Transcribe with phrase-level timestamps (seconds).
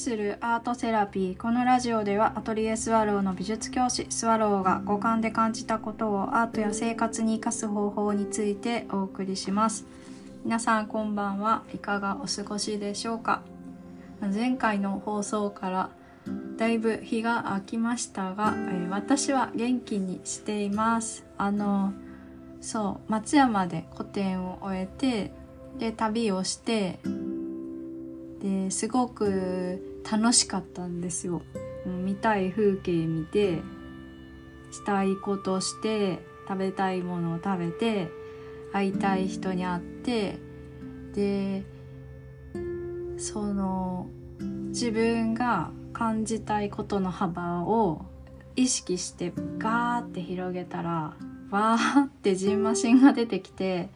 [0.00, 9.84] するアートセラピーこのラジオではアトリエスワローの美術教師スワローが五感で感じたことをアートや生活に生かす方法についてお送りします。
[10.42, 11.64] 皆さんこんばんは。
[11.74, 13.42] いかがお過ごしでしょうか。
[14.22, 15.90] 前回の放送から
[16.56, 21.26] だいぶ日が空きましたが、えー、私は元気にしています。
[21.36, 21.92] あの
[22.62, 25.30] そう松山で個展を終えて
[25.78, 27.00] で旅をして
[28.40, 31.42] ですごく楽しかったんですよ。
[31.86, 33.62] 見たい風景見て
[34.70, 38.10] したいことして食べたいものを食べて
[38.72, 40.38] 会いたい人に会って
[41.14, 41.64] で
[43.16, 44.08] その
[44.68, 48.04] 自分が感じたいことの幅を
[48.56, 51.14] 意識してガーって広げたら
[51.50, 53.90] わーってジンマシンが出てきて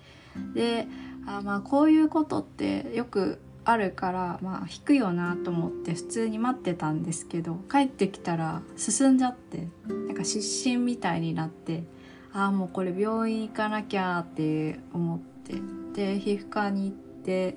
[0.54, 0.86] で
[1.26, 11.84] あまあこういうことってよくあるからまあ引くよなと思って普通に待ってたんですけど帰ってきたら進んじゃってなんか失神みたいになって
[12.32, 15.54] ああもうこれ病院行かなきゃって思って
[15.94, 17.56] で皮膚科に行って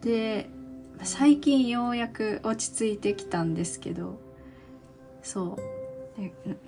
[0.00, 0.48] で
[1.02, 4.18] 最近ようやく落ち着いてきたんですけど
[5.22, 5.80] そう。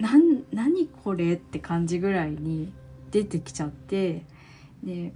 [0.01, 2.73] 何これって感じぐらいに
[3.11, 4.25] 出てきちゃって
[4.83, 5.13] で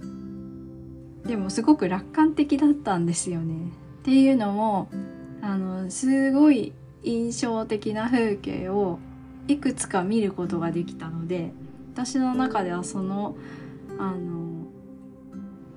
[1.27, 3.71] でもすごく楽観的だったんですよね。
[4.01, 4.89] っていうのも
[5.41, 8.99] あのすごい印象的な風景を
[9.47, 11.51] いくつか見ることができたので
[11.93, 13.35] 私の中ではその
[13.97, 14.67] あの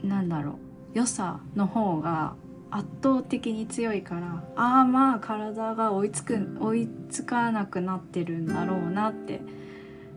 [0.03, 0.59] なんだろ
[0.95, 2.35] う良さの方が
[2.71, 9.41] 圧倒的に強いからああまあ体が追いつく追いつかなくなってるんだろうなって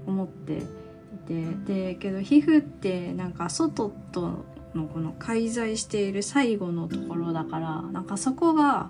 [0.05, 0.61] 思ってい
[1.27, 4.45] てでけど皮膚ってなんか外と
[4.75, 8.89] のこの介在している最後のところだからなんかそこが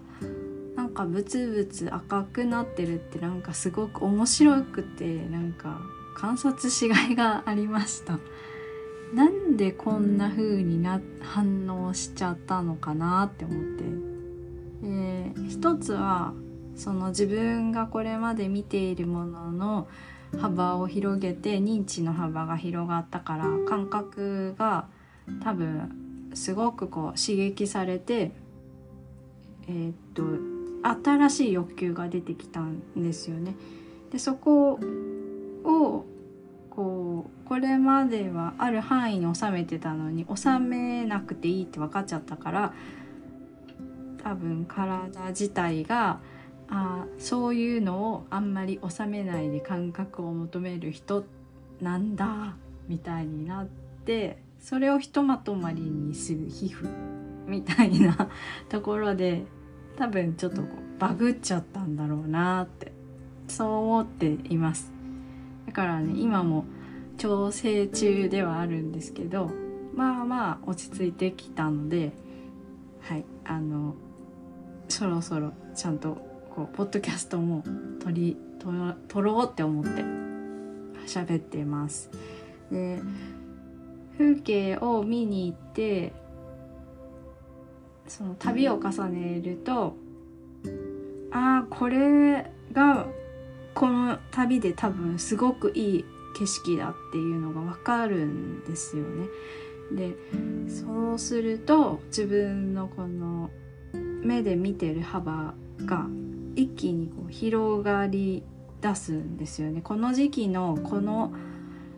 [0.75, 5.81] なんかブツブツ赤くなってるってなんかすごく面白くてなんか
[6.15, 8.19] 観察しがいがありました。
[9.13, 13.83] なんでこんな風にな反応しちゃったのかなって思って。
[14.83, 16.33] で一つは
[16.75, 19.87] その自分がこれまで見ているものの
[20.39, 24.87] 幅を広げて認知の幅が広がったから感覚が
[25.43, 28.31] 多分すごくこう刺激されて
[29.67, 30.23] え、っと
[30.83, 33.55] 新しい欲求が出てきたんですよね。
[34.11, 34.79] でそこ
[35.63, 36.05] を
[36.69, 42.73] こうこれまではある範囲に収めてたのに収めなくていいって分かっちゃったから
[44.23, 46.19] 多分体自体が
[46.69, 51.23] あそういうのをあんまり収めないで感覚を求める人
[51.81, 52.55] なんだ
[52.87, 53.65] みたいになっ
[54.05, 56.87] てそれをひとまとまりにする皮膚
[57.45, 58.29] みたいな
[58.69, 59.43] ところで
[59.97, 62.93] 多分ちょっとこうバグっちゃったんだろうなって
[63.49, 64.89] そう思っています。
[65.67, 66.63] だからね今も
[67.17, 69.51] 調整中ではあるんですけど
[69.93, 72.13] まあまあ落ち着いてきたので
[73.01, 73.95] はいあの
[74.87, 76.17] そろそろちゃんと
[76.55, 77.65] こうポッドキャストも
[77.99, 78.37] 撮り
[79.09, 79.89] 撮ろうって思って
[81.05, 82.09] 喋っています。
[82.71, 83.01] で
[84.17, 86.13] 風景を見に行って
[88.07, 89.95] その旅を重ねると
[91.31, 93.07] ああこれが
[93.73, 96.05] この旅で多分すごくいい
[96.37, 99.27] 景色だっていうのが分かるんですよね。
[99.91, 100.15] で
[100.69, 103.49] そうすると自分のこの
[104.23, 105.53] 目で見てる幅
[105.85, 106.07] が
[106.55, 108.43] 一気にこう広がり
[108.81, 109.81] 出すんですよね。
[109.81, 111.33] この時期のこの、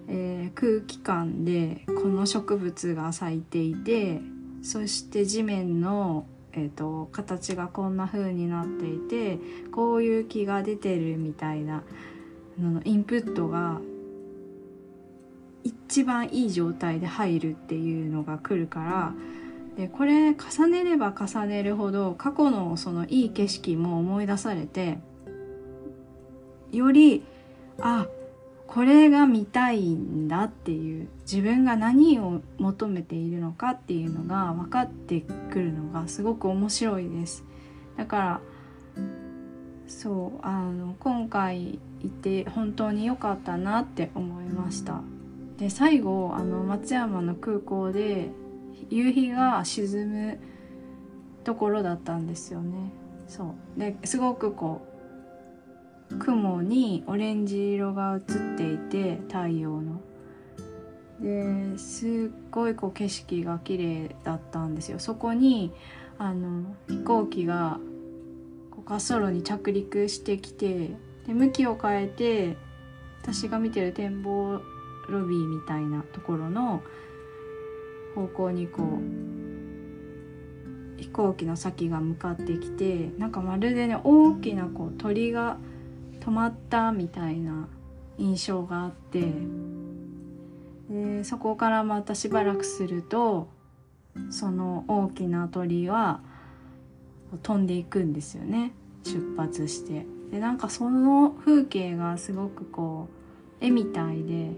[0.08, 4.22] えー、空気感でこの植物が咲いていて
[4.62, 9.40] そして地面の、えーと、形がこんな風になっていて
[9.72, 11.84] こういう木が出てるみたいな
[12.60, 13.80] のインプットが
[15.64, 19.14] 一番いい状態で入るっていうのが来るから
[19.78, 25.00] でこれ重ねれば重ねるほど過去のそのいい景色も思い出されて
[26.72, 27.24] より
[27.80, 28.08] あ
[28.68, 37.44] これが見たいんだっていう自分が何を求めているのかっていうのが分かってくるのがすごく面白いです。
[37.96, 38.42] だから
[39.88, 45.02] そうあの今回いて本当に良かったなって思いました。
[45.58, 48.30] で最後あの松山の空港で
[48.90, 50.40] 夕日が沈む
[51.44, 52.92] ところだったんですよね。
[53.28, 53.80] そう。
[53.80, 54.95] ですごくこう
[56.20, 60.02] 雲にオレンジ色が映っていて太陽の。
[61.20, 62.10] ですっ
[62.52, 65.00] ごいこう景色が綺麗だったんですよ。
[65.00, 65.72] そこに
[66.18, 67.80] あの飛行機が
[68.86, 70.92] 滑走路に着陸してきて
[71.26, 72.58] で向きを変えて
[73.22, 74.62] 私が見てる展望
[75.10, 76.84] ロビーみたいなところの
[78.14, 78.86] 方向にこう
[81.02, 85.58] 飛行機の先が向かってきてなんかまるでね大きなこう鳥が
[86.26, 87.68] 止まったみたいな
[88.18, 89.32] 印象があって
[90.90, 93.48] でそこからまたしばらくすると
[94.32, 96.22] その大きな鳥は
[97.44, 98.72] 飛んでいくんですよね。
[99.04, 100.06] 出発して。
[100.32, 103.10] でなんかその風景がすごくこ
[103.62, 104.52] う絵みたいで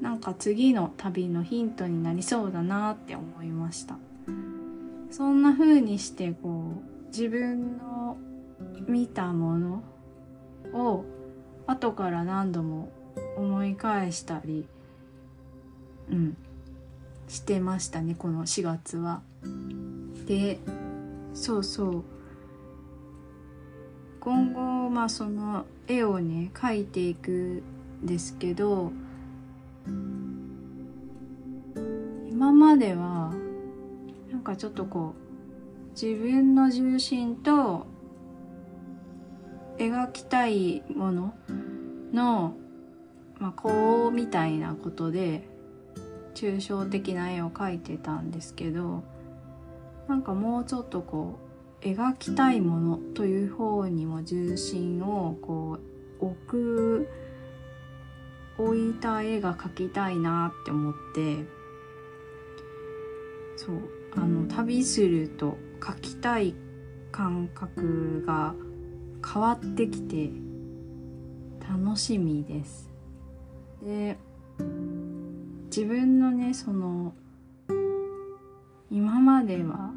[0.00, 3.98] なんか次の旅のヒントになりそうだなって思いました。
[5.10, 6.74] そんな風にしてこ
[7.04, 8.16] う自分の
[8.86, 9.82] 見たもの
[11.90, 12.92] 後から何度も
[13.36, 14.66] 思い返したり
[16.10, 16.36] うん
[17.28, 19.22] してましたねこの4月は。
[20.26, 20.58] で
[21.32, 22.04] そうそう
[24.20, 27.62] 今後まあその絵をね描いていく
[28.02, 28.92] んですけど
[32.28, 33.32] 今までは
[34.30, 37.86] なんかちょっとこう自分の重心と
[39.78, 41.34] 描きたいもの
[42.12, 42.54] の、
[43.38, 45.48] まあ、こうみたいなことで
[46.34, 49.02] 抽象的な絵を描いてたんですけど
[50.08, 51.38] なんかもうちょっとこ
[51.82, 55.78] う描きたいものという方にも重心をこ
[56.20, 57.08] う置く
[58.58, 61.46] 置いた絵が描きたいなって思って
[63.56, 63.78] そう
[64.16, 66.54] あの旅すると描きたい
[67.10, 68.54] 感覚が
[69.26, 70.30] 変わってきて
[71.70, 72.90] 楽しみです。
[73.80, 74.18] で
[75.66, 77.14] 自分のねその
[78.90, 79.92] 今までは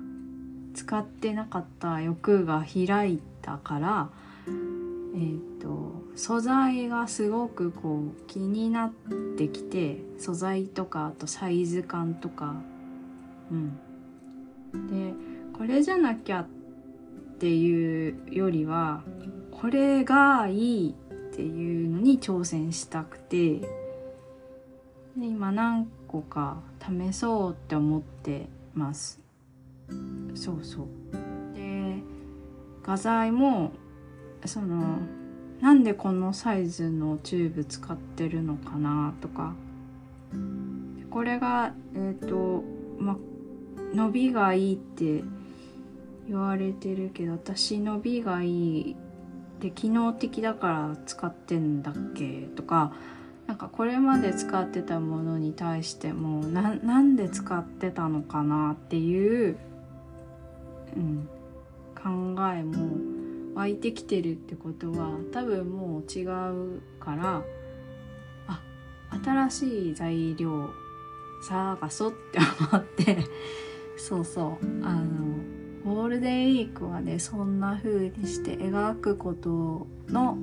[0.76, 4.10] 使ってなかった欲が開いたから
[4.48, 8.92] えっ、ー、と素材がすごくこう気になっ
[9.36, 12.54] てきて素材とかあとサイズ感とか
[13.52, 13.80] うん
[14.74, 15.14] で
[15.58, 16.48] これじゃなきゃっ
[17.40, 19.04] ていうよりは
[19.52, 20.96] これがいい
[21.34, 23.60] っていうのに挑戦したくて
[25.18, 29.20] で今何個か試そうって思ってます。
[30.36, 30.88] そうそう。
[31.56, 31.98] で
[32.84, 33.72] 画材も
[34.46, 35.00] その
[35.60, 39.56] なんでこのサイズのチューブ使ってるのかなとか。
[41.10, 42.64] これがえっ、ー、と
[43.00, 43.18] ま
[43.94, 45.24] 伸びがいいって
[46.28, 48.96] 言われてるけど私伸びがいい
[49.64, 52.50] って機能的だから使ってんだっけ？
[52.56, 52.92] とか
[53.48, 59.58] なんかこれまで使ってたものに対してもななんで使ってたのかなっていう、
[60.98, 61.30] うん、
[61.96, 67.44] 考えも湧いてきてるってことは多分もう違うから
[68.48, 68.62] あ
[69.24, 70.70] 新しい材料
[71.48, 72.40] 探そうって
[72.74, 73.18] 思って
[73.98, 75.53] そうそうあの
[75.86, 80.38] ゴールデンウィークはねそんな風にして描くことの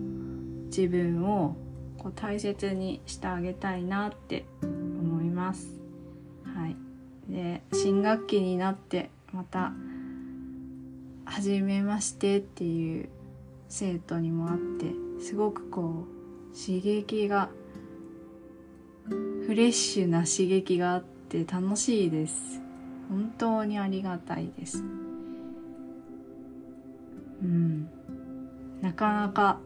[0.66, 1.56] 自分を
[1.98, 5.80] こう大切にしてあげたいなって思います。
[6.44, 6.76] はい、
[7.28, 9.72] で新学期になってまた
[11.24, 13.08] 「はじめまして」っていう
[13.68, 17.48] 生徒にもあってすごくこう刺激が
[19.46, 22.60] フレッシュな刺激があって楽しいです。
[23.08, 24.84] 本当にありがたいです。
[27.42, 27.90] うん。
[28.80, 29.58] なかなか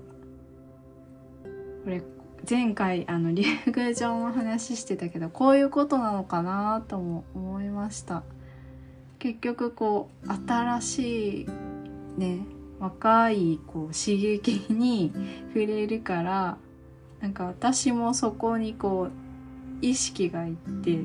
[1.85, 2.02] これ
[2.49, 8.23] 前回あの竜宮城の話してたけどこういうことなのかなとも思いました
[9.19, 11.47] 結局こう新しい
[12.19, 12.40] ね
[12.81, 15.12] 若いこう刺激に
[15.54, 16.59] 触れるから
[17.21, 19.11] なんか私もそこにこう
[19.81, 20.99] 意識がいって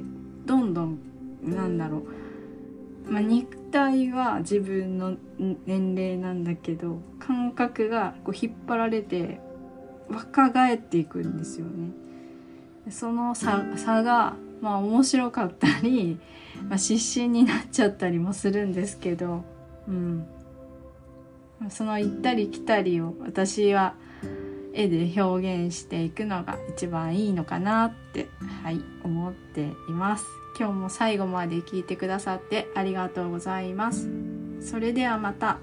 [0.46, 1.00] どんどん
[1.44, 2.04] なんだろう、
[3.10, 5.18] まあ、肉体は自分の
[5.66, 9.40] 年齢なんだけど感覚がこう引っ張られて
[10.10, 11.92] 若返っていくんですよね。
[12.92, 13.58] その差
[14.04, 16.20] がまあ面白かったり、
[16.68, 19.44] まあ、失神になっちゃったりもするんですけど、
[19.88, 20.26] うん、
[21.70, 23.94] その行ったり来たりを私は
[24.74, 28.28] 絵で表現していくのが一番いいのかなって、
[28.64, 30.26] はい、思っています。
[30.58, 34.10] 今日も最後まで聞いてくださってありがとうございます。
[34.62, 35.60] それではまた。